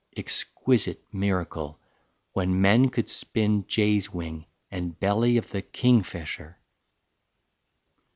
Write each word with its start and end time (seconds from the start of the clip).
Exquisite 0.17 1.03
miracle, 1.13 1.79
when 2.33 2.59
men 2.59 2.89
could 2.89 3.07
spin 3.07 3.67
Jay's 3.67 4.11
wing 4.11 4.47
and 4.71 4.99
belly 4.99 5.37
of 5.37 5.51
the 5.51 5.61
kingfisher! 5.61 6.57